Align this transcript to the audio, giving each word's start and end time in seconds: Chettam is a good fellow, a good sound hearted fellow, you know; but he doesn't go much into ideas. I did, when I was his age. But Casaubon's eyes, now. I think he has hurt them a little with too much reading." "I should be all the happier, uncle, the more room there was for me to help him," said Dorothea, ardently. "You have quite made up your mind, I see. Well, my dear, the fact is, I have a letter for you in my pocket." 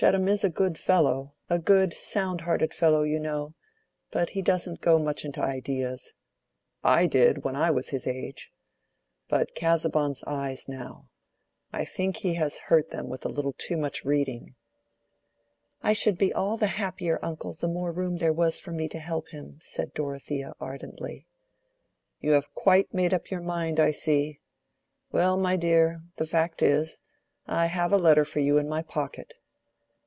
Chettam 0.00 0.28
is 0.28 0.44
a 0.44 0.48
good 0.48 0.78
fellow, 0.78 1.34
a 1.50 1.58
good 1.58 1.92
sound 1.92 2.42
hearted 2.42 2.72
fellow, 2.72 3.02
you 3.02 3.18
know; 3.18 3.54
but 4.12 4.30
he 4.30 4.42
doesn't 4.42 4.80
go 4.80 4.96
much 4.96 5.24
into 5.24 5.42
ideas. 5.42 6.14
I 6.84 7.06
did, 7.06 7.42
when 7.42 7.56
I 7.56 7.72
was 7.72 7.88
his 7.88 8.06
age. 8.06 8.52
But 9.28 9.56
Casaubon's 9.56 10.22
eyes, 10.24 10.68
now. 10.68 11.08
I 11.72 11.84
think 11.84 12.18
he 12.18 12.34
has 12.34 12.60
hurt 12.70 12.90
them 12.90 13.06
a 13.06 13.08
little 13.16 13.46
with 13.50 13.56
too 13.56 13.76
much 13.76 14.04
reading." 14.04 14.54
"I 15.82 15.94
should 15.94 16.16
be 16.16 16.32
all 16.32 16.56
the 16.56 16.68
happier, 16.68 17.18
uncle, 17.20 17.52
the 17.54 17.66
more 17.66 17.90
room 17.90 18.18
there 18.18 18.32
was 18.32 18.60
for 18.60 18.70
me 18.70 18.86
to 18.90 19.00
help 19.00 19.26
him," 19.30 19.58
said 19.62 19.94
Dorothea, 19.94 20.52
ardently. 20.60 21.26
"You 22.20 22.30
have 22.34 22.54
quite 22.54 22.94
made 22.94 23.12
up 23.12 23.32
your 23.32 23.40
mind, 23.42 23.80
I 23.80 23.90
see. 23.90 24.38
Well, 25.10 25.36
my 25.36 25.56
dear, 25.56 26.04
the 26.18 26.26
fact 26.28 26.62
is, 26.62 27.00
I 27.48 27.66
have 27.66 27.92
a 27.92 27.98
letter 27.98 28.24
for 28.24 28.38
you 28.38 28.58
in 28.58 28.68
my 28.68 28.82
pocket." 28.82 29.34